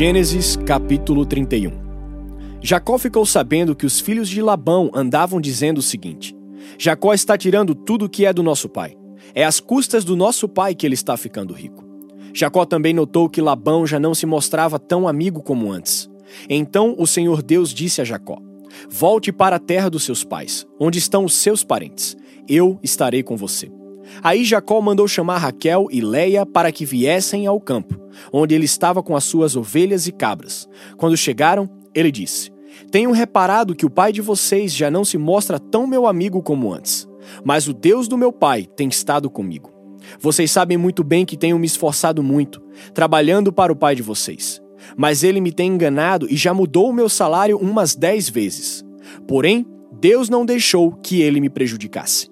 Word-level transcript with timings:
Gênesis 0.00 0.56
capítulo 0.56 1.26
31 1.26 1.72
Jacó 2.62 2.96
ficou 2.96 3.26
sabendo 3.26 3.76
que 3.76 3.84
os 3.84 4.00
filhos 4.00 4.30
de 4.30 4.40
Labão 4.40 4.90
andavam 4.94 5.38
dizendo 5.38 5.76
o 5.76 5.82
seguinte: 5.82 6.34
Jacó 6.78 7.12
está 7.12 7.36
tirando 7.36 7.74
tudo 7.74 8.08
que 8.08 8.24
é 8.24 8.32
do 8.32 8.42
nosso 8.42 8.66
pai. 8.66 8.96
É 9.34 9.44
às 9.44 9.60
custas 9.60 10.02
do 10.02 10.16
nosso 10.16 10.48
pai 10.48 10.74
que 10.74 10.86
ele 10.86 10.94
está 10.94 11.18
ficando 11.18 11.52
rico. 11.52 11.84
Jacó 12.32 12.64
também 12.64 12.94
notou 12.94 13.28
que 13.28 13.42
Labão 13.42 13.86
já 13.86 14.00
não 14.00 14.14
se 14.14 14.24
mostrava 14.24 14.78
tão 14.78 15.06
amigo 15.06 15.42
como 15.42 15.70
antes. 15.70 16.08
Então 16.48 16.94
o 16.96 17.06
Senhor 17.06 17.42
Deus 17.42 17.74
disse 17.74 18.00
a 18.00 18.04
Jacó: 18.04 18.38
Volte 18.88 19.30
para 19.30 19.56
a 19.56 19.60
terra 19.60 19.90
dos 19.90 20.04
seus 20.04 20.24
pais, 20.24 20.66
onde 20.80 20.98
estão 20.98 21.26
os 21.26 21.34
seus 21.34 21.62
parentes. 21.62 22.16
Eu 22.48 22.80
estarei 22.82 23.22
com 23.22 23.36
você. 23.36 23.70
Aí 24.22 24.44
Jacó 24.44 24.80
mandou 24.80 25.08
chamar 25.08 25.38
Raquel 25.38 25.86
e 25.90 26.00
Leia 26.00 26.44
para 26.44 26.72
que 26.72 26.84
viessem 26.84 27.46
ao 27.46 27.60
campo, 27.60 27.98
onde 28.32 28.54
ele 28.54 28.64
estava 28.64 29.02
com 29.02 29.16
as 29.16 29.24
suas 29.24 29.56
ovelhas 29.56 30.06
e 30.06 30.12
cabras. 30.12 30.68
Quando 30.96 31.16
chegaram, 31.16 31.68
ele 31.94 32.10
disse: 32.10 32.50
Tenho 32.90 33.12
reparado 33.12 33.74
que 33.74 33.86
o 33.86 33.90
pai 33.90 34.12
de 34.12 34.20
vocês 34.20 34.74
já 34.74 34.90
não 34.90 35.04
se 35.04 35.16
mostra 35.16 35.58
tão 35.58 35.86
meu 35.86 36.06
amigo 36.06 36.42
como 36.42 36.72
antes, 36.72 37.08
mas 37.44 37.66
o 37.68 37.72
Deus 37.72 38.08
do 38.08 38.18
meu 38.18 38.32
pai 38.32 38.66
tem 38.76 38.88
estado 38.88 39.30
comigo. 39.30 39.72
Vocês 40.18 40.50
sabem 40.50 40.76
muito 40.76 41.04
bem 41.04 41.24
que 41.24 41.36
tenho 41.36 41.58
me 41.58 41.66
esforçado 41.66 42.22
muito, 42.22 42.60
trabalhando 42.92 43.52
para 43.52 43.72
o 43.72 43.76
pai 43.76 43.94
de 43.94 44.02
vocês. 44.02 44.60
Mas 44.96 45.22
ele 45.22 45.40
me 45.40 45.52
tem 45.52 45.72
enganado 45.72 46.26
e 46.28 46.36
já 46.36 46.54
mudou 46.54 46.88
o 46.88 46.92
meu 46.92 47.08
salário 47.08 47.58
umas 47.58 47.94
dez 47.94 48.28
vezes. 48.28 48.84
Porém, 49.28 49.66
Deus 49.92 50.28
não 50.28 50.46
deixou 50.46 50.92
que 50.92 51.20
ele 51.20 51.38
me 51.38 51.50
prejudicasse 51.50 52.29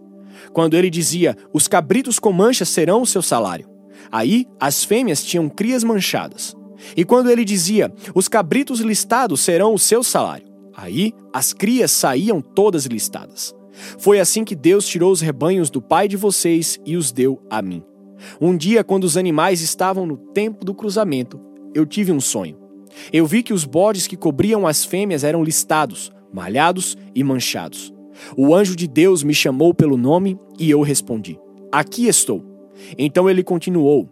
quando 0.59 0.75
ele 0.75 0.91
dizia: 0.91 1.37
Os 1.53 1.69
cabritos 1.69 2.19
com 2.19 2.33
manchas 2.33 2.69
serão 2.69 3.01
o 3.01 3.07
seu 3.07 3.23
salário. 3.23 3.69
Aí 4.11 4.45
as 4.59 4.83
fêmeas 4.83 5.23
tinham 5.23 5.49
crias 5.49 5.85
manchadas. 5.85 6.57
E 6.97 7.05
quando 7.05 7.31
ele 7.31 7.45
dizia: 7.45 7.95
Os 8.13 8.27
cabritos 8.27 8.81
listados 8.81 9.41
serão 9.41 9.73
o 9.73 9.79
seu 9.79 10.03
salário. 10.03 10.49
Aí 10.77 11.13
as 11.33 11.53
crias 11.53 11.93
saíam 11.93 12.41
todas 12.41 12.87
listadas. 12.87 13.55
Foi 14.01 14.19
assim 14.19 14.43
que 14.43 14.57
Deus 14.57 14.89
tirou 14.89 15.13
os 15.13 15.21
rebanhos 15.21 15.71
do 15.71 15.81
pai 15.81 16.09
de 16.09 16.17
vocês 16.17 16.77
e 16.85 16.97
os 16.97 17.13
deu 17.13 17.41
a 17.49 17.63
mim. 17.63 17.85
Um 18.41 18.57
dia, 18.57 18.83
quando 18.83 19.05
os 19.05 19.17
animais 19.17 19.61
estavam 19.61 20.05
no 20.05 20.17
tempo 20.17 20.65
do 20.65 20.75
cruzamento, 20.75 21.41
eu 21.73 21.87
tive 21.87 22.11
um 22.11 22.21
sonho. 22.21 22.59
Eu 23.13 23.27
vi 23.27 23.45
que 23.45 23.53
os 23.53 23.65
bodes 23.65 24.09
que 24.09 24.17
cobriam 24.17 24.67
as 24.67 24.85
fêmeas 24.85 25.23
eram 25.23 25.45
listados, 25.45 26.11
malhados 26.33 26.99
e 27.15 27.23
manchados. 27.23 27.97
O 28.37 28.55
anjo 28.55 28.77
de 28.77 28.87
Deus 28.87 29.23
me 29.23 29.35
chamou 29.35 29.73
pelo 29.73 29.97
nome 29.97 30.39
e 30.59 30.71
eu 30.71 30.81
respondi: 30.83 31.39
Aqui 31.71 32.07
estou. 32.07 32.45
Então 32.97 33.29
ele 33.29 33.43
continuou: 33.43 34.09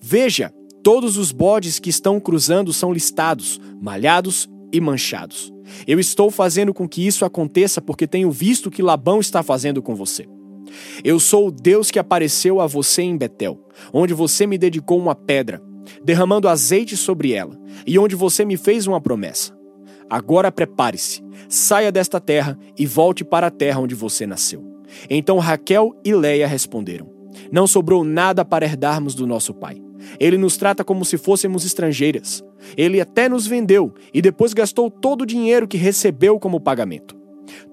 Veja, 0.00 0.52
todos 0.82 1.16
os 1.16 1.32
bodes 1.32 1.78
que 1.78 1.90
estão 1.90 2.20
cruzando 2.20 2.72
são 2.72 2.92
listados, 2.92 3.60
malhados 3.80 4.48
e 4.72 4.80
manchados. 4.80 5.52
Eu 5.86 6.00
estou 6.00 6.30
fazendo 6.30 6.74
com 6.74 6.88
que 6.88 7.06
isso 7.06 7.24
aconteça 7.24 7.80
porque 7.80 8.06
tenho 8.06 8.30
visto 8.30 8.66
o 8.66 8.70
que 8.70 8.82
Labão 8.82 9.20
está 9.20 9.42
fazendo 9.42 9.82
com 9.82 9.94
você. 9.94 10.26
Eu 11.02 11.18
sou 11.18 11.48
o 11.48 11.50
Deus 11.50 11.90
que 11.90 11.98
apareceu 11.98 12.60
a 12.60 12.66
você 12.66 13.02
em 13.02 13.16
Betel, 13.16 13.58
onde 13.92 14.14
você 14.14 14.46
me 14.46 14.58
dedicou 14.58 14.98
uma 14.98 15.14
pedra, 15.14 15.62
derramando 16.04 16.48
azeite 16.48 16.96
sobre 16.96 17.32
ela, 17.32 17.58
e 17.86 17.98
onde 17.98 18.14
você 18.14 18.44
me 18.44 18.56
fez 18.56 18.86
uma 18.86 19.00
promessa. 19.00 19.59
Agora 20.10 20.50
prepare-se, 20.50 21.22
saia 21.48 21.92
desta 21.92 22.20
terra 22.20 22.58
e 22.76 22.84
volte 22.84 23.24
para 23.24 23.46
a 23.46 23.50
terra 23.50 23.78
onde 23.78 23.94
você 23.94 24.26
nasceu. 24.26 24.64
Então 25.08 25.38
Raquel 25.38 25.94
e 26.04 26.12
Leia 26.12 26.48
responderam: 26.48 27.08
Não 27.52 27.64
sobrou 27.64 28.02
nada 28.02 28.44
para 28.44 28.64
herdarmos 28.64 29.14
do 29.14 29.24
nosso 29.24 29.54
pai. 29.54 29.80
Ele 30.18 30.36
nos 30.36 30.56
trata 30.56 30.82
como 30.82 31.04
se 31.04 31.16
fôssemos 31.16 31.64
estrangeiras. 31.64 32.42
Ele 32.76 33.00
até 33.00 33.28
nos 33.28 33.46
vendeu 33.46 33.94
e 34.12 34.20
depois 34.20 34.52
gastou 34.52 34.90
todo 34.90 35.22
o 35.22 35.26
dinheiro 35.26 35.68
que 35.68 35.76
recebeu 35.76 36.40
como 36.40 36.58
pagamento. 36.58 37.16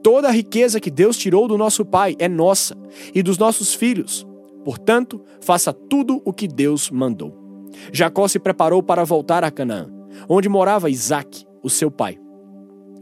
Toda 0.03 0.27
a 0.27 0.31
riqueza 0.31 0.79
que 0.79 0.91
Deus 0.91 1.17
tirou 1.17 1.47
do 1.47 1.57
nosso 1.57 1.83
pai 1.83 2.15
é 2.19 2.27
nossa 2.27 2.77
e 3.15 3.23
dos 3.23 3.39
nossos 3.39 3.73
filhos. 3.73 4.27
Portanto, 4.63 5.23
faça 5.41 5.73
tudo 5.73 6.21
o 6.23 6.31
que 6.31 6.47
Deus 6.47 6.91
mandou. 6.91 7.35
Jacó 7.91 8.27
se 8.27 8.37
preparou 8.37 8.83
para 8.83 9.03
voltar 9.03 9.43
a 9.43 9.49
Canaã, 9.49 9.89
onde 10.29 10.49
morava 10.49 10.89
Isaque, 10.89 11.45
o 11.63 11.69
seu 11.69 11.89
pai 11.89 12.19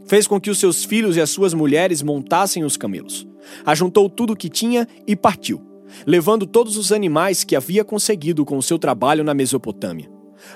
fez 0.06 0.26
com 0.26 0.40
que 0.40 0.50
os 0.50 0.58
seus 0.58 0.84
filhos 0.84 1.16
e 1.16 1.20
as 1.20 1.30
suas 1.30 1.52
mulheres 1.52 2.02
montassem 2.02 2.64
os 2.64 2.76
camelos. 2.76 3.26
Ajuntou 3.64 4.08
tudo 4.08 4.32
o 4.32 4.36
que 4.36 4.48
tinha 4.48 4.86
e 5.06 5.14
partiu, 5.14 5.60
levando 6.06 6.46
todos 6.46 6.76
os 6.76 6.92
animais 6.92 7.44
que 7.44 7.56
havia 7.56 7.84
conseguido 7.84 8.44
com 8.44 8.56
o 8.56 8.62
seu 8.62 8.78
trabalho 8.78 9.24
na 9.24 9.34
Mesopotâmia. 9.34 10.10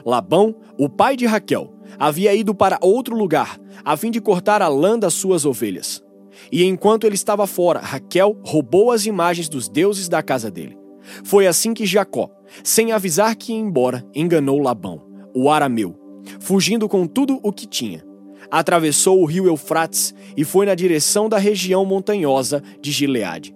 Labão, 0.04 0.54
o 0.78 0.88
pai 0.88 1.16
de 1.16 1.26
Raquel, 1.26 1.74
havia 1.98 2.34
ido 2.34 2.54
para 2.54 2.78
outro 2.80 3.16
lugar, 3.16 3.58
a 3.84 3.96
fim 3.96 4.10
de 4.10 4.20
cortar 4.20 4.62
a 4.62 4.68
lã 4.68 4.98
das 4.98 5.14
suas 5.14 5.44
ovelhas. 5.44 6.02
E 6.50 6.64
enquanto 6.64 7.04
ele 7.04 7.16
estava 7.16 7.46
fora, 7.46 7.80
Raquel 7.80 8.38
roubou 8.44 8.92
as 8.92 9.04
imagens 9.04 9.48
dos 9.48 9.68
deuses 9.68 10.08
da 10.08 10.22
casa 10.22 10.50
dele. 10.50 10.78
Foi 11.24 11.46
assim 11.46 11.74
que 11.74 11.86
Jacó, 11.86 12.30
sem 12.62 12.92
avisar 12.92 13.34
que 13.34 13.52
ia 13.52 13.58
embora, 13.58 14.06
enganou 14.14 14.60
Labão, 14.60 15.02
o 15.34 15.50
arameu, 15.50 15.96
fugindo 16.38 16.88
com 16.88 17.06
tudo 17.06 17.40
o 17.42 17.52
que 17.52 17.66
tinha 17.66 18.09
atravessou 18.50 19.22
o 19.22 19.24
rio 19.24 19.46
Eufrates 19.46 20.14
e 20.36 20.44
foi 20.44 20.66
na 20.66 20.74
direção 20.74 21.28
da 21.28 21.38
região 21.38 21.84
montanhosa 21.84 22.62
de 22.80 22.90
Gileade. 22.90 23.54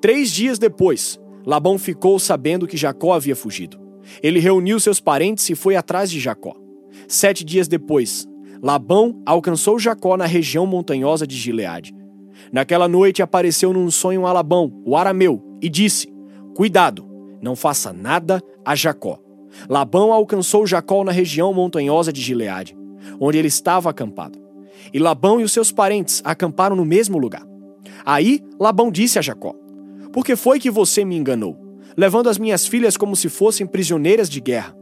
Três 0.00 0.30
dias 0.30 0.58
depois, 0.58 1.18
Labão 1.44 1.78
ficou 1.78 2.18
sabendo 2.18 2.66
que 2.66 2.76
Jacó 2.76 3.14
havia 3.14 3.34
fugido. 3.34 3.80
Ele 4.22 4.38
reuniu 4.38 4.78
seus 4.78 5.00
parentes 5.00 5.48
e 5.48 5.54
foi 5.54 5.74
atrás 5.74 6.10
de 6.10 6.20
Jacó. 6.20 6.54
Sete 7.08 7.44
dias 7.44 7.66
depois, 7.66 8.26
Labão 8.62 9.20
alcançou 9.24 9.78
Jacó 9.78 10.16
na 10.16 10.26
região 10.26 10.66
montanhosa 10.66 11.26
de 11.26 11.36
Gileade. 11.36 11.94
Naquela 12.52 12.86
noite 12.86 13.22
apareceu 13.22 13.72
num 13.72 13.90
sonho 13.90 14.26
a 14.26 14.32
Labão, 14.32 14.72
o 14.84 14.96
arameu, 14.96 15.42
e 15.60 15.68
disse: 15.68 16.12
Cuidado, 16.54 17.06
não 17.40 17.56
faça 17.56 17.92
nada 17.92 18.40
a 18.64 18.74
Jacó. 18.74 19.18
Labão 19.68 20.12
alcançou 20.12 20.66
Jacó 20.66 21.02
na 21.02 21.12
região 21.12 21.52
montanhosa 21.52 22.12
de 22.12 22.20
Gileade 22.20 22.76
onde 23.20 23.38
ele 23.38 23.48
estava 23.48 23.90
acampado. 23.90 24.38
E 24.92 24.98
Labão 24.98 25.40
e 25.40 25.44
os 25.44 25.52
seus 25.52 25.72
parentes 25.72 26.22
acamparam 26.24 26.76
no 26.76 26.84
mesmo 26.84 27.18
lugar. 27.18 27.46
Aí 28.04 28.42
Labão 28.58 28.90
disse 28.90 29.18
a 29.18 29.22
Jacó: 29.22 29.54
Por 30.12 30.24
que 30.24 30.36
foi 30.36 30.58
que 30.58 30.70
você 30.70 31.04
me 31.04 31.16
enganou, 31.16 31.58
levando 31.96 32.28
as 32.28 32.38
minhas 32.38 32.66
filhas 32.66 32.96
como 32.96 33.16
se 33.16 33.28
fossem 33.28 33.66
prisioneiras 33.66 34.28
de 34.28 34.40
guerra? 34.40 34.76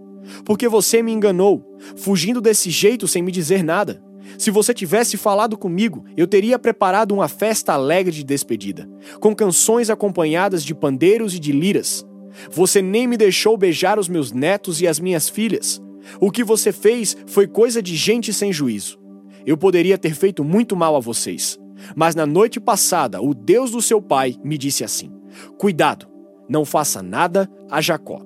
Porque 0.45 0.69
você 0.69 1.03
me 1.03 1.13
enganou, 1.13 1.65
fugindo 1.97 2.41
desse 2.41 2.71
jeito 2.71 3.07
sem 3.07 3.23
me 3.23 3.33
dizer 3.33 3.63
nada. 3.63 4.03
Se 4.39 4.51
você 4.51 4.73
tivesse 4.73 5.17
falado 5.17 5.57
comigo, 5.57 6.05
eu 6.17 6.27
teria 6.27 6.59
preparado 6.59 7.13
uma 7.13 7.29
festa 7.29 7.75
alegre 7.75 8.13
de 8.13 8.25
despedida, 8.25 8.89
com 9.21 9.35
canções 9.35 9.91
acompanhadas 9.91 10.65
de 10.65 10.75
pandeiros 10.75 11.35
e 11.35 11.39
de 11.39 11.53
liras. 11.53 12.05
Você 12.51 12.83
nem 12.83 13.07
me 13.07 13.17
deixou 13.17 13.57
beijar 13.57 13.99
os 13.99 14.09
meus 14.09 14.33
netos 14.33 14.81
e 14.81 14.89
as 14.89 14.99
minhas 14.99 15.29
filhas. 15.29 15.81
O 16.21 16.31
que 16.31 16.45
você 16.45 16.73
fez 16.73 17.17
foi 17.27 17.47
coisa 17.47 17.83
de 17.83 17.97
gente 17.97 18.33
sem 18.33 18.53
juízo. 18.53 18.99
Eu 19.47 19.57
poderia 19.57 19.99
ter 19.99 20.15
feito 20.15 20.43
muito 20.43 20.75
mal 20.75 20.97
a 20.97 21.01
vocês. 21.01 21.59
Mas 21.95 22.15
na 22.15 22.25
noite 22.25 22.61
passada, 22.61 23.21
o 23.21 23.35
Deus 23.35 23.71
do 23.71 23.83
seu 23.83 24.01
pai 24.01 24.37
me 24.43 24.57
disse 24.57 24.85
assim: 24.85 25.13
Cuidado, 25.59 26.07
não 26.49 26.65
faça 26.65 27.03
nada 27.03 27.51
a 27.71 27.81
Jacó. 27.81 28.23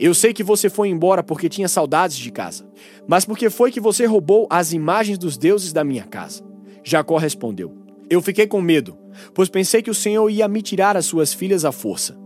Eu 0.00 0.14
sei 0.14 0.32
que 0.32 0.42
você 0.42 0.70
foi 0.70 0.88
embora 0.88 1.22
porque 1.22 1.48
tinha 1.48 1.68
saudades 1.68 2.16
de 2.16 2.30
casa, 2.30 2.66
mas 3.06 3.24
porque 3.24 3.50
foi 3.50 3.70
que 3.70 3.80
você 3.80 4.06
roubou 4.06 4.46
as 4.50 4.72
imagens 4.72 5.18
dos 5.18 5.36
deuses 5.36 5.72
da 5.72 5.84
minha 5.84 6.04
casa? 6.04 6.42
Jacó 6.82 7.18
respondeu: 7.18 7.76
Eu 8.08 8.22
fiquei 8.22 8.46
com 8.46 8.60
medo, 8.60 8.96
pois 9.34 9.48
pensei 9.48 9.82
que 9.82 9.90
o 9.90 9.94
Senhor 9.94 10.28
ia 10.30 10.48
me 10.48 10.62
tirar 10.62 10.96
as 10.96 11.06
suas 11.06 11.34
filhas 11.34 11.64
à 11.64 11.72
força. 11.72 12.16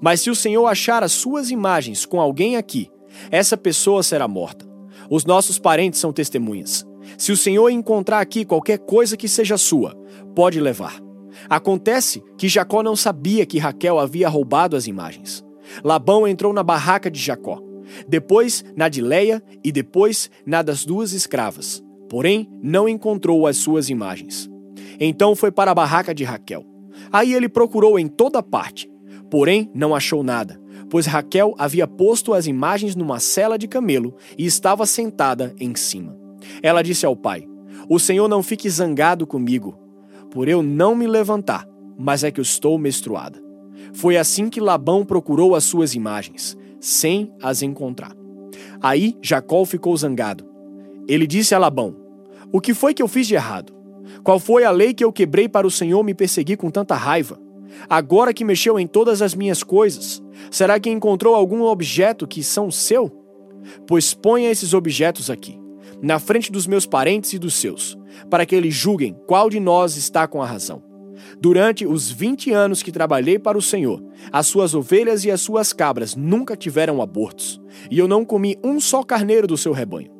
Mas 0.00 0.20
se 0.20 0.30
o 0.30 0.34
Senhor 0.34 0.66
achar 0.66 1.04
as 1.04 1.12
suas 1.12 1.50
imagens 1.50 2.04
com 2.04 2.20
alguém 2.20 2.56
aqui, 2.56 2.90
essa 3.30 3.56
pessoa 3.56 4.02
será 4.02 4.28
morta. 4.28 4.66
Os 5.10 5.24
nossos 5.24 5.58
parentes 5.58 6.00
são 6.00 6.12
testemunhas. 6.12 6.86
Se 7.16 7.32
o 7.32 7.36
Senhor 7.36 7.70
encontrar 7.70 8.20
aqui 8.20 8.44
qualquer 8.44 8.78
coisa 8.78 9.16
que 9.16 9.28
seja 9.28 9.56
sua, 9.56 9.94
pode 10.34 10.60
levar. 10.60 11.00
Acontece 11.48 12.22
que 12.36 12.48
Jacó 12.48 12.82
não 12.82 12.96
sabia 12.96 13.46
que 13.46 13.58
Raquel 13.58 13.98
havia 13.98 14.28
roubado 14.28 14.76
as 14.76 14.86
imagens. 14.86 15.44
Labão 15.84 16.26
entrou 16.26 16.52
na 16.52 16.62
barraca 16.62 17.10
de 17.10 17.20
Jacó, 17.20 17.60
depois 18.08 18.64
na 18.76 18.88
de 18.88 19.00
Leia 19.00 19.42
e 19.62 19.70
depois 19.70 20.30
na 20.44 20.62
das 20.62 20.84
duas 20.84 21.12
escravas. 21.12 21.82
Porém, 22.08 22.48
não 22.62 22.88
encontrou 22.88 23.46
as 23.46 23.56
suas 23.56 23.88
imagens. 23.88 24.48
Então 24.98 25.36
foi 25.36 25.50
para 25.50 25.70
a 25.70 25.74
barraca 25.74 26.14
de 26.14 26.24
Raquel. 26.24 26.64
Aí 27.12 27.34
ele 27.34 27.48
procurou 27.48 27.98
em 27.98 28.06
toda 28.06 28.42
parte, 28.42 28.90
porém 29.30 29.70
não 29.74 29.94
achou 29.94 30.22
nada 30.22 30.60
pois 30.90 31.06
Raquel 31.06 31.54
havia 31.58 31.86
posto 31.86 32.32
as 32.32 32.46
imagens 32.46 32.94
numa 32.94 33.18
cela 33.18 33.58
de 33.58 33.66
camelo 33.66 34.14
e 34.36 34.46
estava 34.46 34.86
sentada 34.86 35.54
em 35.58 35.74
cima. 35.74 36.16
Ela 36.62 36.82
disse 36.82 37.06
ao 37.06 37.16
pai: 37.16 37.46
O 37.88 37.98
Senhor 37.98 38.28
não 38.28 38.42
fique 38.42 38.68
zangado 38.68 39.26
comigo, 39.26 39.78
por 40.30 40.48
eu 40.48 40.62
não 40.62 40.94
me 40.94 41.06
levantar, 41.06 41.66
mas 41.98 42.24
é 42.24 42.30
que 42.30 42.40
eu 42.40 42.42
estou 42.42 42.78
menstruada. 42.78 43.42
Foi 43.92 44.16
assim 44.16 44.48
que 44.48 44.60
Labão 44.60 45.04
procurou 45.04 45.54
as 45.54 45.64
suas 45.64 45.94
imagens, 45.94 46.56
sem 46.80 47.32
as 47.42 47.62
encontrar. 47.62 48.14
Aí 48.80 49.16
Jacó 49.22 49.64
ficou 49.64 49.96
zangado. 49.96 50.44
ele 51.08 51.26
disse 51.26 51.54
a 51.54 51.58
Labão: 51.58 51.96
O 52.52 52.60
que 52.60 52.74
foi 52.74 52.92
que 52.92 53.02
eu 53.02 53.08
fiz 53.08 53.26
de 53.26 53.34
errado? 53.34 53.74
Qual 54.22 54.38
foi 54.38 54.64
a 54.64 54.70
lei 54.70 54.92
que 54.94 55.04
eu 55.04 55.12
quebrei 55.12 55.48
para 55.48 55.66
o 55.66 55.70
Senhor 55.70 56.02
me 56.02 56.14
perseguir 56.14 56.56
com 56.56 56.70
tanta 56.70 56.94
raiva? 56.94 57.38
Agora 57.88 58.32
que 58.32 58.44
mexeu 58.44 58.78
em 58.78 58.86
todas 58.86 59.20
as 59.20 59.34
minhas 59.34 59.62
coisas, 59.62 60.22
será 60.50 60.78
que 60.78 60.90
encontrou 60.90 61.34
algum 61.34 61.62
objeto 61.62 62.26
que 62.26 62.42
são 62.42 62.70
seu? 62.70 63.10
Pois 63.86 64.14
ponha 64.14 64.50
esses 64.50 64.74
objetos 64.74 65.30
aqui, 65.30 65.58
na 66.02 66.18
frente 66.18 66.52
dos 66.52 66.66
meus 66.66 66.86
parentes 66.86 67.32
e 67.32 67.38
dos 67.38 67.54
seus, 67.54 67.96
para 68.30 68.46
que 68.46 68.54
eles 68.54 68.74
julguem 68.74 69.16
qual 69.26 69.50
de 69.50 69.58
nós 69.58 69.96
está 69.96 70.26
com 70.26 70.42
a 70.42 70.46
razão. 70.46 70.82
Durante 71.40 71.86
os 71.86 72.10
20 72.10 72.52
anos 72.52 72.82
que 72.82 72.92
trabalhei 72.92 73.38
para 73.38 73.58
o 73.58 73.62
Senhor, 73.62 74.02
as 74.30 74.46
suas 74.46 74.74
ovelhas 74.74 75.24
e 75.24 75.30
as 75.30 75.40
suas 75.40 75.72
cabras 75.72 76.14
nunca 76.14 76.56
tiveram 76.56 77.02
abortos, 77.02 77.60
e 77.90 77.98
eu 77.98 78.06
não 78.06 78.24
comi 78.24 78.56
um 78.62 78.78
só 78.78 79.02
carneiro 79.02 79.46
do 79.46 79.56
seu 79.56 79.72
rebanho. 79.72 80.10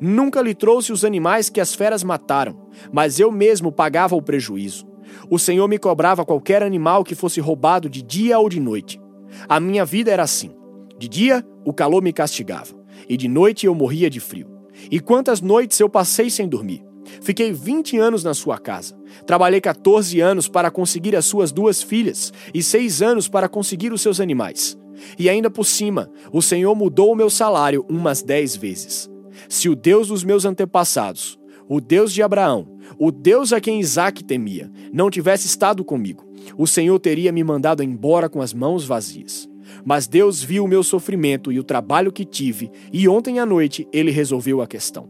Nunca 0.00 0.42
lhe 0.42 0.54
trouxe 0.54 0.92
os 0.92 1.04
animais 1.04 1.48
que 1.48 1.60
as 1.60 1.74
feras 1.74 2.02
mataram, 2.02 2.68
mas 2.92 3.20
eu 3.20 3.30
mesmo 3.30 3.70
pagava 3.70 4.16
o 4.16 4.22
prejuízo. 4.22 4.86
O 5.30 5.38
Senhor 5.38 5.68
me 5.68 5.78
cobrava 5.78 6.24
qualquer 6.24 6.62
animal 6.62 7.04
que 7.04 7.14
fosse 7.14 7.40
roubado 7.40 7.88
de 7.88 8.02
dia 8.02 8.38
ou 8.38 8.48
de 8.48 8.60
noite. 8.60 9.00
A 9.48 9.60
minha 9.60 9.84
vida 9.84 10.10
era 10.10 10.22
assim. 10.22 10.50
De 10.98 11.08
dia, 11.08 11.46
o 11.64 11.72
calor 11.72 12.02
me 12.02 12.12
castigava, 12.12 12.74
e 13.08 13.16
de 13.16 13.28
noite 13.28 13.66
eu 13.66 13.74
morria 13.74 14.08
de 14.08 14.20
frio. 14.20 14.48
E 14.90 15.00
quantas 15.00 15.40
noites 15.40 15.78
eu 15.80 15.88
passei 15.88 16.30
sem 16.30 16.48
dormir? 16.48 16.84
Fiquei 17.20 17.52
20 17.52 17.98
anos 17.98 18.24
na 18.24 18.34
sua 18.34 18.58
casa. 18.58 18.98
Trabalhei 19.26 19.60
14 19.60 20.20
anos 20.20 20.48
para 20.48 20.70
conseguir 20.70 21.14
as 21.14 21.24
suas 21.24 21.52
duas 21.52 21.82
filhas 21.82 22.32
e 22.52 22.62
6 22.62 23.02
anos 23.02 23.28
para 23.28 23.48
conseguir 23.48 23.92
os 23.92 24.00
seus 24.00 24.20
animais. 24.20 24.76
E 25.18 25.28
ainda 25.28 25.50
por 25.50 25.64
cima, 25.64 26.10
o 26.32 26.42
Senhor 26.42 26.74
mudou 26.74 27.12
o 27.12 27.16
meu 27.16 27.30
salário 27.30 27.84
umas 27.88 28.22
10 28.22 28.56
vezes. 28.56 29.10
Se 29.48 29.68
o 29.68 29.76
Deus 29.76 30.08
dos 30.08 30.24
meus 30.24 30.44
antepassados, 30.44 31.38
o 31.68 31.80
Deus 31.80 32.12
de 32.12 32.22
Abraão, 32.22 32.68
o 32.98 33.10
Deus 33.10 33.52
a 33.52 33.60
quem 33.60 33.80
Isaac 33.80 34.22
temia, 34.24 34.70
não 34.92 35.10
tivesse 35.10 35.46
estado 35.46 35.84
comigo, 35.84 36.24
o 36.56 36.66
Senhor 36.66 36.98
teria 36.98 37.32
me 37.32 37.42
mandado 37.42 37.82
embora 37.82 38.28
com 38.28 38.40
as 38.40 38.52
mãos 38.52 38.84
vazias. 38.84 39.48
Mas 39.84 40.06
Deus 40.06 40.42
viu 40.42 40.64
o 40.64 40.68
meu 40.68 40.82
sofrimento 40.82 41.50
e 41.50 41.58
o 41.58 41.64
trabalho 41.64 42.12
que 42.12 42.24
tive, 42.24 42.70
e 42.92 43.08
ontem 43.08 43.40
à 43.40 43.46
noite 43.46 43.86
ele 43.92 44.10
resolveu 44.10 44.60
a 44.62 44.66
questão. 44.66 45.08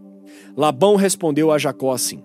Labão 0.57 0.97
respondeu 0.97 1.53
a 1.53 1.59
Jacó 1.59 1.93
assim: 1.93 2.23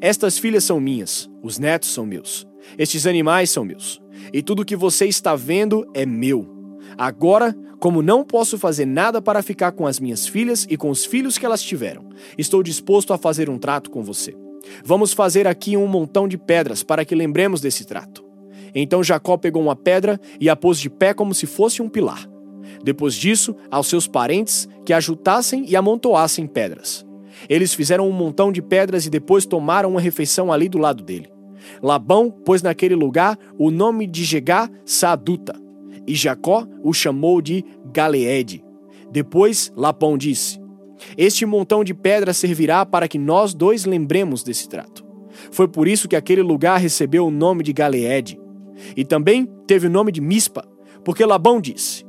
Estas 0.00 0.38
filhas 0.38 0.64
são 0.64 0.78
minhas, 0.78 1.30
os 1.42 1.58
netos 1.58 1.92
são 1.92 2.04
meus, 2.04 2.46
estes 2.76 3.06
animais 3.06 3.50
são 3.50 3.64
meus, 3.64 4.02
e 4.32 4.42
tudo 4.42 4.64
que 4.64 4.76
você 4.76 5.06
está 5.06 5.34
vendo 5.34 5.86
é 5.94 6.04
meu. 6.04 6.51
Agora, 6.96 7.54
como 7.78 8.02
não 8.02 8.24
posso 8.24 8.58
fazer 8.58 8.86
nada 8.86 9.20
para 9.20 9.42
ficar 9.42 9.72
com 9.72 9.86
as 9.86 9.98
minhas 9.98 10.26
filhas 10.26 10.66
e 10.68 10.76
com 10.76 10.90
os 10.90 11.04
filhos 11.04 11.38
que 11.38 11.46
elas 11.46 11.62
tiveram, 11.62 12.08
estou 12.36 12.62
disposto 12.62 13.12
a 13.12 13.18
fazer 13.18 13.50
um 13.50 13.58
trato 13.58 13.90
com 13.90 14.02
você. 14.02 14.36
Vamos 14.84 15.12
fazer 15.12 15.46
aqui 15.46 15.76
um 15.76 15.86
montão 15.86 16.28
de 16.28 16.38
pedras 16.38 16.82
para 16.82 17.04
que 17.04 17.14
lembremos 17.14 17.60
desse 17.60 17.84
trato. 17.84 18.24
Então 18.74 19.02
Jacó 19.02 19.36
pegou 19.36 19.62
uma 19.62 19.76
pedra 19.76 20.20
e 20.40 20.48
a 20.48 20.56
pôs 20.56 20.78
de 20.78 20.88
pé 20.88 21.12
como 21.12 21.34
se 21.34 21.46
fosse 21.46 21.82
um 21.82 21.88
pilar. 21.88 22.28
Depois 22.82 23.14
disso, 23.14 23.54
aos 23.70 23.86
seus 23.86 24.06
parentes 24.06 24.68
que 24.84 24.92
ajutassem 24.92 25.64
e 25.68 25.76
amontoassem 25.76 26.46
pedras. 26.46 27.04
Eles 27.48 27.74
fizeram 27.74 28.08
um 28.08 28.12
montão 28.12 28.52
de 28.52 28.62
pedras 28.62 29.06
e 29.06 29.10
depois 29.10 29.46
tomaram 29.46 29.90
uma 29.90 30.00
refeição 30.00 30.52
ali 30.52 30.68
do 30.68 30.78
lado 30.78 31.02
dele. 31.02 31.30
Labão 31.82 32.30
pôs 32.30 32.62
naquele 32.62 32.94
lugar 32.94 33.38
o 33.58 33.70
nome 33.70 34.06
de 34.06 34.24
Jegá 34.24 34.68
Saduta, 34.84 35.54
e 36.06 36.14
Jacó 36.14 36.66
o 36.82 36.92
chamou 36.92 37.40
de 37.40 37.64
Galeede. 37.92 38.64
Depois 39.10 39.72
Lapão 39.76 40.16
disse: 40.16 40.58
Este 41.16 41.44
montão 41.44 41.84
de 41.84 41.94
pedras 41.94 42.36
servirá 42.36 42.84
para 42.86 43.06
que 43.06 43.18
nós 43.18 43.54
dois 43.54 43.84
lembremos 43.84 44.42
desse 44.42 44.68
trato. 44.68 45.04
Foi 45.50 45.68
por 45.68 45.88
isso 45.88 46.08
que 46.08 46.16
aquele 46.16 46.42
lugar 46.42 46.78
recebeu 46.78 47.26
o 47.26 47.30
nome 47.30 47.62
de 47.62 47.72
Galeede. 47.72 48.40
E 48.96 49.04
também 49.04 49.46
teve 49.66 49.86
o 49.86 49.90
nome 49.90 50.10
de 50.10 50.20
Mispa, 50.20 50.64
porque 51.04 51.24
Labão 51.24 51.60
disse: 51.60 52.04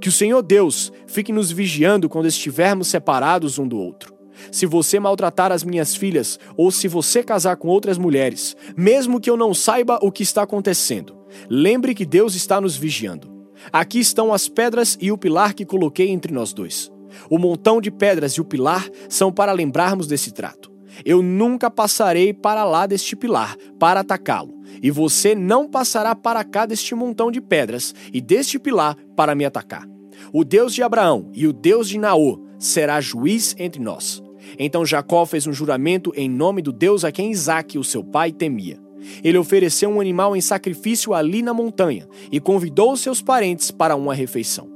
Que 0.00 0.08
o 0.08 0.12
Senhor 0.12 0.42
Deus 0.42 0.92
fique 1.06 1.32
nos 1.32 1.50
vigiando 1.50 2.08
quando 2.08 2.26
estivermos 2.26 2.88
separados 2.88 3.58
um 3.58 3.66
do 3.66 3.78
outro. 3.78 4.14
Se 4.50 4.66
você 4.66 4.98
maltratar 4.98 5.52
as 5.52 5.62
minhas 5.62 5.94
filhas, 5.94 6.38
ou 6.56 6.70
se 6.70 6.88
você 6.88 7.22
casar 7.22 7.56
com 7.56 7.68
outras 7.68 7.98
mulheres, 7.98 8.56
mesmo 8.76 9.20
que 9.20 9.30
eu 9.30 9.36
não 9.36 9.54
saiba 9.54 9.98
o 10.02 10.10
que 10.10 10.22
está 10.22 10.42
acontecendo, 10.42 11.16
lembre 11.48 11.94
que 11.94 12.04
Deus 12.04 12.34
está 12.34 12.60
nos 12.60 12.76
vigiando. 12.76 13.33
Aqui 13.72 13.98
estão 13.98 14.32
as 14.32 14.48
pedras 14.48 14.96
e 15.00 15.10
o 15.10 15.18
pilar 15.18 15.54
que 15.54 15.64
coloquei 15.64 16.10
entre 16.10 16.32
nós 16.32 16.52
dois. 16.52 16.90
O 17.30 17.38
montão 17.38 17.80
de 17.80 17.90
pedras 17.90 18.32
e 18.32 18.40
o 18.40 18.44
pilar 18.44 18.88
são 19.08 19.32
para 19.32 19.52
lembrarmos 19.52 20.06
desse 20.06 20.32
trato. 20.32 20.72
Eu 21.04 21.22
nunca 21.22 21.70
passarei 21.70 22.32
para 22.32 22.64
lá 22.64 22.86
deste 22.86 23.16
pilar 23.16 23.56
para 23.78 24.00
atacá-lo, 24.00 24.54
e 24.82 24.90
você 24.90 25.34
não 25.34 25.68
passará 25.68 26.14
para 26.14 26.44
cá 26.44 26.66
deste 26.66 26.94
montão 26.94 27.30
de 27.30 27.40
pedras 27.40 27.94
e 28.12 28.20
deste 28.20 28.58
pilar 28.58 28.96
para 29.16 29.34
me 29.34 29.44
atacar. 29.44 29.88
O 30.32 30.44
Deus 30.44 30.74
de 30.74 30.82
Abraão 30.82 31.30
e 31.32 31.46
o 31.46 31.52
Deus 31.52 31.88
de 31.88 31.98
Naô 31.98 32.44
será 32.58 33.00
juiz 33.00 33.54
entre 33.58 33.82
nós. 33.82 34.22
Então 34.58 34.84
Jacó 34.84 35.24
fez 35.26 35.46
um 35.46 35.52
juramento 35.52 36.12
em 36.14 36.28
nome 36.28 36.62
do 36.62 36.72
Deus 36.72 37.04
a 37.04 37.10
quem 37.10 37.30
Isaque, 37.30 37.78
o 37.78 37.84
seu 37.84 38.04
pai, 38.04 38.30
temia. 38.30 38.83
Ele 39.22 39.38
ofereceu 39.38 39.90
um 39.90 40.00
animal 40.00 40.36
em 40.36 40.40
sacrifício 40.40 41.14
ali 41.14 41.42
na 41.42 41.54
montanha 41.54 42.08
e 42.30 42.40
convidou 42.40 42.96
seus 42.96 43.22
parentes 43.22 43.70
para 43.70 43.96
uma 43.96 44.14
refeição. 44.14 44.68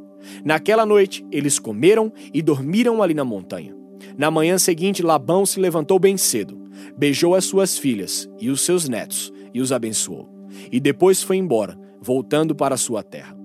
Naquela 0.44 0.84
noite, 0.84 1.24
eles 1.30 1.58
comeram 1.58 2.12
e 2.32 2.42
dormiram 2.42 3.02
ali 3.02 3.14
na 3.14 3.24
montanha. 3.24 3.74
Na 4.16 4.30
manhã 4.30 4.58
seguinte, 4.58 5.02
Labão 5.02 5.46
se 5.46 5.60
levantou 5.60 5.98
bem 5.98 6.16
cedo, 6.16 6.58
beijou 6.96 7.34
as 7.34 7.44
suas 7.44 7.78
filhas 7.78 8.28
e 8.40 8.50
os 8.50 8.60
seus 8.60 8.88
netos 8.88 9.32
e 9.54 9.60
os 9.60 9.72
abençoou. 9.72 10.28
E 10.70 10.80
depois 10.80 11.22
foi 11.22 11.36
embora, 11.36 11.78
voltando 12.00 12.54
para 12.54 12.76
sua 12.76 13.02
terra. 13.02 13.36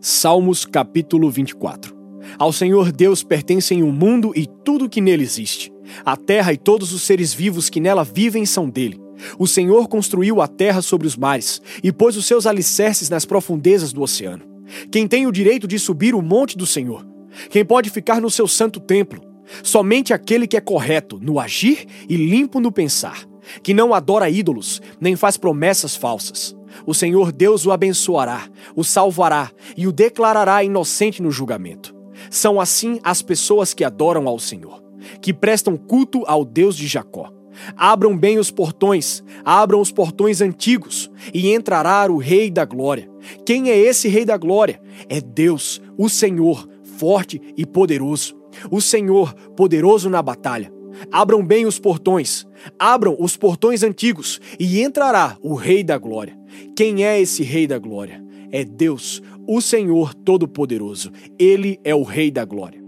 Salmos 0.00 0.64
capítulo 0.64 1.30
24 1.30 1.96
Ao 2.38 2.52
Senhor 2.52 2.92
Deus 2.92 3.22
pertencem 3.22 3.82
o 3.82 3.92
mundo 3.92 4.32
e 4.34 4.46
tudo 4.46 4.88
que 4.88 5.00
nele 5.00 5.22
existe. 5.22 5.72
A 6.04 6.16
terra 6.16 6.52
e 6.52 6.56
todos 6.56 6.92
os 6.92 7.02
seres 7.02 7.32
vivos 7.32 7.70
que 7.70 7.80
nela 7.80 8.04
vivem 8.04 8.44
são 8.44 8.68
dele. 8.68 9.05
O 9.38 9.46
Senhor 9.46 9.88
construiu 9.88 10.40
a 10.40 10.48
terra 10.48 10.82
sobre 10.82 11.06
os 11.06 11.16
mares 11.16 11.60
e 11.82 11.92
pôs 11.92 12.16
os 12.16 12.26
seus 12.26 12.46
alicerces 12.46 13.08
nas 13.08 13.24
profundezas 13.24 13.92
do 13.92 14.02
oceano. 14.02 14.44
Quem 14.90 15.06
tem 15.06 15.26
o 15.26 15.32
direito 15.32 15.66
de 15.66 15.78
subir 15.78 16.14
o 16.14 16.22
monte 16.22 16.56
do 16.56 16.66
Senhor? 16.66 17.06
Quem 17.50 17.64
pode 17.64 17.90
ficar 17.90 18.20
no 18.20 18.30
seu 18.30 18.48
santo 18.48 18.80
templo? 18.80 19.20
Somente 19.62 20.12
aquele 20.12 20.46
que 20.46 20.56
é 20.56 20.60
correto 20.60 21.18
no 21.20 21.38
agir 21.38 21.86
e 22.08 22.16
limpo 22.16 22.58
no 22.58 22.72
pensar, 22.72 23.24
que 23.62 23.74
não 23.74 23.94
adora 23.94 24.28
ídolos, 24.28 24.82
nem 25.00 25.14
faz 25.14 25.36
promessas 25.36 25.94
falsas. 25.94 26.56
O 26.84 26.92
Senhor 26.92 27.32
Deus 27.32 27.64
o 27.64 27.72
abençoará, 27.72 28.48
o 28.74 28.82
salvará 28.82 29.50
e 29.76 29.86
o 29.86 29.92
declarará 29.92 30.62
inocente 30.64 31.22
no 31.22 31.30
julgamento. 31.30 31.94
São 32.30 32.60
assim 32.60 32.98
as 33.02 33.22
pessoas 33.22 33.72
que 33.72 33.84
adoram 33.84 34.26
ao 34.26 34.38
Senhor, 34.38 34.82
que 35.20 35.32
prestam 35.32 35.76
culto 35.76 36.24
ao 36.26 36.44
Deus 36.44 36.76
de 36.76 36.86
Jacó. 36.86 37.35
Abram 37.76 38.16
bem 38.16 38.38
os 38.38 38.50
portões, 38.50 39.22
abram 39.44 39.80
os 39.80 39.90
portões 39.90 40.40
antigos, 40.40 41.10
e 41.32 41.52
entrará 41.52 42.10
o 42.10 42.16
Rei 42.16 42.50
da 42.50 42.64
Glória. 42.64 43.10
Quem 43.44 43.70
é 43.70 43.78
esse 43.78 44.08
Rei 44.08 44.24
da 44.24 44.36
Glória? 44.36 44.80
É 45.08 45.20
Deus, 45.20 45.80
o 45.96 46.08
Senhor, 46.08 46.68
forte 46.98 47.40
e 47.56 47.66
poderoso. 47.66 48.36
O 48.70 48.80
Senhor, 48.80 49.34
poderoso 49.56 50.08
na 50.08 50.22
batalha. 50.22 50.72
Abram 51.12 51.44
bem 51.44 51.66
os 51.66 51.78
portões, 51.78 52.46
abram 52.78 53.16
os 53.18 53.36
portões 53.36 53.82
antigos, 53.82 54.40
e 54.58 54.80
entrará 54.80 55.36
o 55.42 55.54
Rei 55.54 55.84
da 55.84 55.98
Glória. 55.98 56.36
Quem 56.74 57.04
é 57.04 57.20
esse 57.20 57.42
Rei 57.42 57.66
da 57.66 57.78
Glória? 57.78 58.24
É 58.50 58.64
Deus, 58.64 59.22
o 59.46 59.60
Senhor 59.60 60.14
Todo-Poderoso. 60.14 61.12
Ele 61.38 61.78
é 61.84 61.94
o 61.94 62.02
Rei 62.02 62.30
da 62.30 62.44
Glória. 62.44 62.85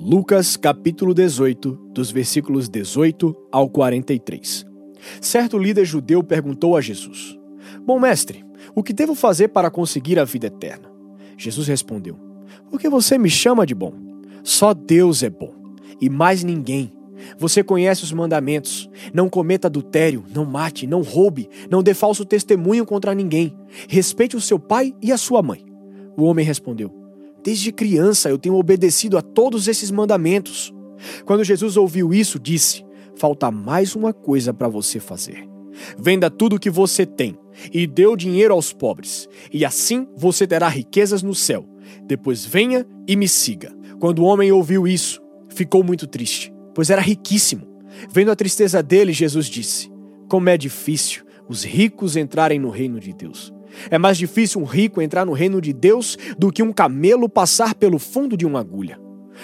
Lucas 0.00 0.56
capítulo 0.56 1.12
18, 1.12 1.72
dos 1.92 2.12
versículos 2.12 2.68
18 2.68 3.34
ao 3.50 3.68
43. 3.68 4.64
Certo 5.20 5.58
líder 5.58 5.84
judeu 5.84 6.22
perguntou 6.22 6.76
a 6.76 6.80
Jesus: 6.80 7.36
Bom 7.84 7.98
mestre, 7.98 8.44
o 8.76 8.82
que 8.82 8.92
devo 8.92 9.16
fazer 9.16 9.48
para 9.48 9.72
conseguir 9.72 10.16
a 10.20 10.24
vida 10.24 10.46
eterna? 10.46 10.88
Jesus 11.36 11.66
respondeu: 11.66 12.16
Porque 12.70 12.88
você 12.88 13.18
me 13.18 13.28
chama 13.28 13.66
de 13.66 13.74
bom? 13.74 13.92
Só 14.44 14.72
Deus 14.72 15.24
é 15.24 15.28
bom, 15.28 15.52
e 16.00 16.08
mais 16.08 16.44
ninguém. 16.44 16.92
Você 17.36 17.64
conhece 17.64 18.04
os 18.04 18.12
mandamentos: 18.12 18.88
não 19.12 19.28
cometa 19.28 19.66
adultério, 19.66 20.24
não 20.32 20.44
mate, 20.44 20.86
não 20.86 21.02
roube, 21.02 21.50
não 21.68 21.82
dê 21.82 21.92
falso 21.92 22.24
testemunho 22.24 22.86
contra 22.86 23.16
ninguém, 23.16 23.52
respeite 23.88 24.36
o 24.36 24.40
seu 24.40 24.60
pai 24.60 24.94
e 25.02 25.10
a 25.10 25.18
sua 25.18 25.42
mãe. 25.42 25.66
O 26.16 26.22
homem 26.22 26.46
respondeu: 26.46 26.97
Desde 27.48 27.72
criança 27.72 28.28
eu 28.28 28.36
tenho 28.36 28.56
obedecido 28.56 29.16
a 29.16 29.22
todos 29.22 29.68
esses 29.68 29.90
mandamentos. 29.90 30.70
Quando 31.24 31.42
Jesus 31.42 31.78
ouviu 31.78 32.12
isso, 32.12 32.38
disse: 32.38 32.84
Falta 33.16 33.50
mais 33.50 33.96
uma 33.96 34.12
coisa 34.12 34.52
para 34.52 34.68
você 34.68 35.00
fazer. 35.00 35.48
Venda 35.98 36.28
tudo 36.28 36.56
o 36.56 36.60
que 36.60 36.68
você 36.68 37.06
tem 37.06 37.38
e 37.72 37.86
dê 37.86 38.06
o 38.06 38.16
dinheiro 38.16 38.52
aos 38.52 38.70
pobres, 38.74 39.26
e 39.50 39.64
assim 39.64 40.06
você 40.14 40.46
terá 40.46 40.68
riquezas 40.68 41.22
no 41.22 41.34
céu. 41.34 41.66
Depois 42.06 42.44
venha 42.44 42.86
e 43.06 43.16
me 43.16 43.26
siga. 43.26 43.74
Quando 43.98 44.18
o 44.18 44.26
homem 44.26 44.52
ouviu 44.52 44.86
isso, 44.86 45.18
ficou 45.48 45.82
muito 45.82 46.06
triste, 46.06 46.52
pois 46.74 46.90
era 46.90 47.00
riquíssimo. 47.00 47.66
Vendo 48.12 48.30
a 48.30 48.36
tristeza 48.36 48.82
dele, 48.82 49.14
Jesus 49.14 49.46
disse: 49.46 49.90
Como 50.28 50.50
é 50.50 50.58
difícil 50.58 51.24
os 51.48 51.64
ricos 51.64 52.14
entrarem 52.14 52.58
no 52.58 52.68
reino 52.68 53.00
de 53.00 53.14
Deus. 53.14 53.54
É 53.90 53.98
mais 53.98 54.18
difícil 54.18 54.60
um 54.60 54.64
rico 54.64 55.00
entrar 55.00 55.24
no 55.24 55.32
reino 55.32 55.60
de 55.60 55.72
Deus 55.72 56.16
do 56.38 56.52
que 56.52 56.62
um 56.62 56.72
camelo 56.72 57.28
passar 57.28 57.74
pelo 57.74 57.98
fundo 57.98 58.36
de 58.36 58.46
uma 58.46 58.60
agulha. 58.60 58.98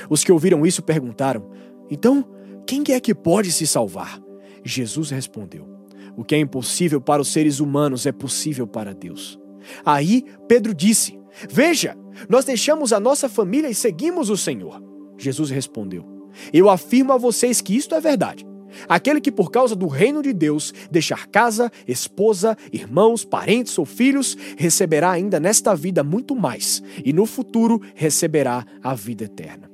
Os 0.08 0.24
que 0.24 0.32
ouviram 0.32 0.66
isso 0.66 0.82
perguntaram: 0.82 1.50
Então, 1.90 2.24
quem 2.66 2.82
é 2.90 3.00
que 3.00 3.14
pode 3.14 3.52
se 3.52 3.66
salvar? 3.66 4.20
Jesus 4.64 5.10
respondeu: 5.10 5.68
O 6.16 6.24
que 6.24 6.34
é 6.34 6.38
impossível 6.38 7.00
para 7.00 7.22
os 7.22 7.28
seres 7.28 7.60
humanos 7.60 8.06
é 8.06 8.12
possível 8.12 8.66
para 8.66 8.94
Deus. 8.94 9.38
Aí 9.84 10.24
Pedro 10.48 10.74
disse: 10.74 11.18
Veja, 11.50 11.96
nós 12.28 12.44
deixamos 12.44 12.92
a 12.92 13.00
nossa 13.00 13.28
família 13.28 13.68
e 13.68 13.74
seguimos 13.74 14.30
o 14.30 14.36
Senhor. 14.36 14.82
Jesus 15.18 15.50
respondeu: 15.50 16.04
Eu 16.52 16.68
afirmo 16.68 17.12
a 17.12 17.18
vocês 17.18 17.60
que 17.60 17.76
isto 17.76 17.94
é 17.94 18.00
verdade. 18.00 18.46
Aquele 18.88 19.20
que, 19.20 19.32
por 19.32 19.50
causa 19.50 19.74
do 19.74 19.86
reino 19.86 20.22
de 20.22 20.32
Deus, 20.32 20.72
deixar 20.90 21.26
casa, 21.26 21.70
esposa, 21.86 22.56
irmãos, 22.72 23.24
parentes 23.24 23.78
ou 23.78 23.84
filhos, 23.84 24.36
receberá 24.56 25.10
ainda 25.10 25.38
nesta 25.40 25.74
vida 25.74 26.02
muito 26.02 26.34
mais, 26.34 26.82
e 27.04 27.12
no 27.12 27.26
futuro 27.26 27.80
receberá 27.94 28.64
a 28.82 28.94
vida 28.94 29.24
eterna. 29.24 29.70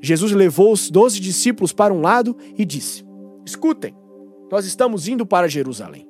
Jesus 0.00 0.32
levou 0.32 0.72
os 0.72 0.90
doze 0.90 1.20
discípulos 1.20 1.72
para 1.72 1.92
um 1.92 2.00
lado 2.00 2.36
e 2.56 2.64
disse: 2.64 3.04
Escutem, 3.44 3.94
nós 4.50 4.64
estamos 4.66 5.08
indo 5.08 5.24
para 5.26 5.48
Jerusalém, 5.48 6.08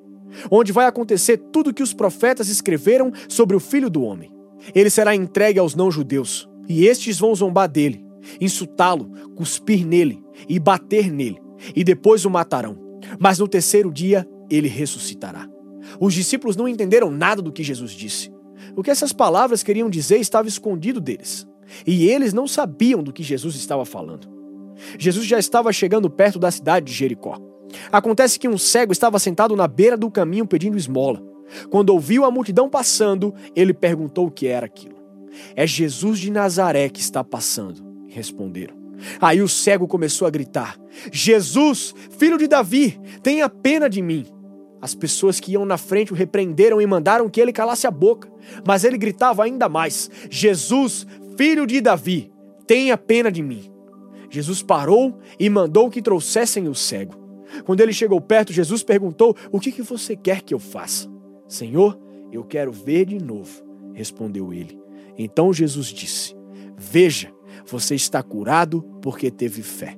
onde 0.51 0.73
vai 0.73 0.87
acontecer 0.87 1.39
tudo 1.53 1.71
o 1.71 1.75
que 1.75 1.83
os 1.83 1.93
profetas 1.93 2.49
escreveram 2.49 3.13
sobre 3.29 3.57
o 3.57 3.61
filho 3.61 3.91
do 3.91 4.03
homem. 4.03 4.33
Ele 4.75 4.91
será 4.91 5.15
entregue 5.15 5.59
aos 5.59 5.75
não-judeus, 5.75 6.49
e 6.69 6.87
estes 6.87 7.19
vão 7.19 7.35
zombar 7.35 7.69
dele, 7.69 8.05
insultá-lo, 8.41 9.11
cuspir 9.35 9.87
nele 9.87 10.23
e 10.49 10.59
bater 10.59 11.11
nele, 11.11 11.41
e 11.75 11.83
depois 11.85 12.25
o 12.25 12.31
matarão. 12.31 12.79
Mas 13.19 13.39
no 13.39 13.49
terceiro 13.49 13.93
dia 13.93 14.27
ele 14.51 14.69
ressuscitará. 14.69 15.49
Os 16.01 16.15
discípulos 16.15 16.57
não 16.57 16.69
entenderam 16.69 17.11
nada 17.11 17.41
do 17.41 17.53
que 17.53 17.63
Jesus 17.63 17.93
disse. 17.93 18.33
O 18.75 18.83
que 18.83 18.91
essas 18.91 19.13
palavras 19.13 19.63
queriam 19.63 19.89
dizer 19.89 20.19
estava 20.19 20.49
escondido 20.49 21.01
deles. 21.01 21.47
E 21.87 22.09
eles 22.09 22.33
não 22.33 22.47
sabiam 22.47 23.03
do 23.03 23.13
que 23.13 23.23
Jesus 23.23 23.57
estava 23.57 23.85
falando. 23.85 24.29
Jesus 24.99 25.27
já 25.27 25.39
estava 25.39 25.73
chegando 25.73 26.11
perto 26.11 26.39
da 26.39 26.51
cidade 26.51 26.87
de 26.87 26.93
Jericó. 26.93 27.39
Acontece 27.91 28.39
que 28.39 28.49
um 28.49 28.59
cego 28.59 28.93
estava 28.93 29.19
sentado 29.19 29.57
na 29.57 29.67
beira 29.67 29.97
do 29.97 30.11
caminho 30.11 30.47
pedindo 30.47 30.77
esmola. 30.77 31.23
Quando 31.71 31.91
ouviu 31.91 32.25
a 32.25 32.31
multidão 32.31 32.69
passando, 32.69 33.35
ele 33.55 33.73
perguntou 33.73 34.27
o 34.27 34.31
que 34.31 34.47
era 34.47 34.67
aquilo. 34.67 34.97
É 35.55 35.67
Jesus 35.67 36.19
de 36.19 36.31
Nazaré 36.31 36.89
que 36.89 37.01
está 37.01 37.23
passando, 37.23 37.85
responderam. 38.09 38.86
Aí 39.21 39.41
o 39.41 39.49
cego 39.49 39.87
começou 39.87 40.27
a 40.27 40.31
gritar: 40.31 40.79
Jesus, 41.13 41.95
filho 42.19 42.39
de 42.39 42.47
Davi, 42.47 43.01
tenha 43.23 43.49
pena 43.49 43.89
de 43.89 44.03
mim. 44.03 44.27
As 44.81 44.95
pessoas 44.95 45.41
que 45.41 45.53
iam 45.53 45.65
na 45.65 45.79
frente 45.79 46.13
o 46.13 46.17
repreenderam 46.17 46.81
e 46.81 46.87
mandaram 46.87 47.29
que 47.29 47.41
ele 47.41 47.53
calasse 47.53 47.87
a 47.87 47.91
boca. 47.91 48.31
Mas 48.67 48.85
ele 48.85 48.99
gritava 48.99 49.45
ainda 49.45 49.69
mais: 49.69 50.11
Jesus, 50.31 51.07
filho 51.37 51.67
de 51.67 51.81
Davi, 51.81 52.31
tenha 52.67 52.97
pena 52.97 53.31
de 53.31 53.43
mim. 53.43 53.71
Jesus 54.31 54.63
parou 54.63 55.19
e 55.39 55.49
mandou 55.49 55.91
que 55.91 56.03
trouxessem 56.03 56.69
o 56.69 56.75
cego. 56.75 57.15
Quando 57.65 57.81
ele 57.81 57.93
chegou 57.93 58.21
perto, 58.21 58.53
Jesus 58.53 58.83
perguntou: 58.83 59.37
O 59.51 59.61
que, 59.61 59.73
que 59.73 59.83
você 59.83 60.17
quer 60.17 60.43
que 60.43 60.53
eu 60.53 60.59
faça? 60.59 61.09
Senhor, 61.49 61.99
eu 62.33 62.45
quero 62.45 62.73
ver 62.73 63.07
de 63.07 63.19
novo, 63.23 63.63
respondeu 63.95 64.53
ele. 64.53 64.79
Então 65.17 65.53
Jesus 65.53 65.87
disse: 65.87 66.37
Veja, 66.77 67.33
você 67.67 67.95
está 67.95 68.23
curado 68.23 68.83
porque 69.03 69.31
teve 69.31 69.63
fé. 69.63 69.97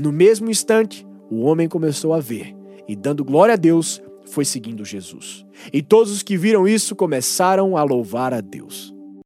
No 0.00 0.12
mesmo 0.12 0.50
instante, 0.50 1.06
o 1.30 1.40
homem 1.42 1.68
começou 1.68 2.12
a 2.12 2.20
ver 2.20 2.54
e, 2.88 2.94
dando 2.94 3.24
glória 3.24 3.54
a 3.54 3.56
Deus, 3.56 4.02
foi 4.26 4.44
seguindo 4.44 4.84
Jesus. 4.84 5.44
E 5.72 5.82
todos 5.82 6.12
os 6.12 6.22
que 6.22 6.36
viram 6.36 6.66
isso 6.66 6.94
começaram 6.96 7.76
a 7.76 7.82
louvar 7.82 8.32
a 8.32 8.40
Deus. 8.40 8.93